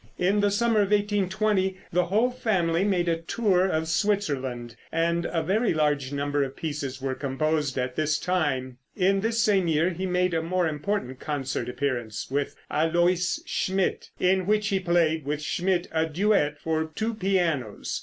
[0.17, 5.43] In the summer of 1820, the whole family made a tour of Switzerland, and a
[5.43, 8.79] very large number of pieces were composed at this time.
[8.95, 14.47] In this same year he made a more important concert appearance with Aloys Schmitt, in
[14.47, 17.99] which he played with Schmitt a duet for two pianos.